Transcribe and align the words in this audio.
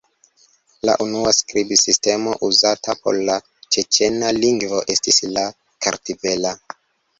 La 0.87 0.93
unua 1.03 1.33
skribsistemo 1.39 2.33
uzata 2.47 2.97
por 3.03 3.21
la 3.29 3.37
ĉeĉena 3.77 4.33
lingvo 4.41 4.83
estis 4.97 5.23
la 5.37 5.47
kartvela. 5.89 6.59